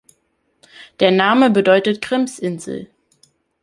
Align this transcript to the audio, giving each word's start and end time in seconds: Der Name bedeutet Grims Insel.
Der 0.99 1.11
Name 1.11 1.51
bedeutet 1.51 2.01
Grims 2.01 2.39
Insel. 2.39 2.89